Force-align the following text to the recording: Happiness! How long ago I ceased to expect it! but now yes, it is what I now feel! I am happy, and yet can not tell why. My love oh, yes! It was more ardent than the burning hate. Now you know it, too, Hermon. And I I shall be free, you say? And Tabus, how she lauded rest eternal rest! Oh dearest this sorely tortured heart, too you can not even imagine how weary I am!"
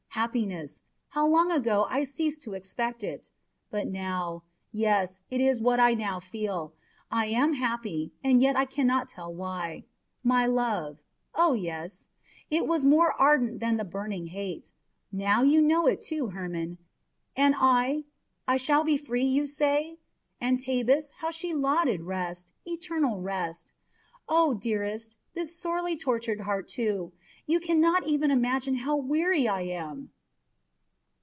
Happiness! 0.15 0.83
How 1.11 1.25
long 1.25 1.51
ago 1.51 1.87
I 1.89 2.03
ceased 2.03 2.43
to 2.43 2.53
expect 2.53 3.01
it! 3.01 3.31
but 3.71 3.87
now 3.87 4.43
yes, 4.71 5.21
it 5.31 5.39
is 5.41 5.61
what 5.61 5.79
I 5.79 5.93
now 5.95 6.19
feel! 6.19 6.73
I 7.09 7.27
am 7.27 7.53
happy, 7.53 8.11
and 8.21 8.41
yet 8.41 8.69
can 8.69 8.85
not 8.85 9.07
tell 9.07 9.33
why. 9.33 9.85
My 10.21 10.45
love 10.45 10.99
oh, 11.33 11.53
yes! 11.53 12.09
It 12.51 12.67
was 12.67 12.83
more 12.83 13.13
ardent 13.19 13.61
than 13.61 13.77
the 13.77 13.85
burning 13.85 14.27
hate. 14.27 14.73
Now 15.13 15.43
you 15.43 15.61
know 15.61 15.87
it, 15.87 16.01
too, 16.01 16.27
Hermon. 16.27 16.77
And 17.35 17.55
I 17.57 18.03
I 18.47 18.57
shall 18.57 18.83
be 18.83 18.97
free, 18.97 19.25
you 19.25 19.45
say? 19.47 19.97
And 20.41 20.59
Tabus, 20.59 21.11
how 21.19 21.31
she 21.31 21.53
lauded 21.53 22.01
rest 22.03 22.51
eternal 22.65 23.21
rest! 23.21 23.71
Oh 24.27 24.53
dearest 24.53 25.15
this 25.33 25.55
sorely 25.57 25.95
tortured 25.97 26.41
heart, 26.41 26.67
too 26.67 27.13
you 27.47 27.59
can 27.59 27.81
not 27.81 28.05
even 28.05 28.29
imagine 28.31 28.75
how 28.75 28.95
weary 28.95 29.47
I 29.47 29.61
am!" 29.63 30.11